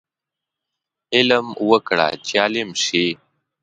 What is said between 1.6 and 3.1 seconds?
وکړه چې عالم شې